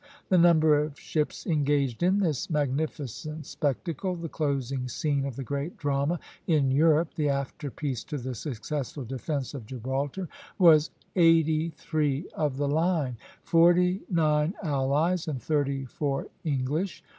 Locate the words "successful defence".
8.33-9.53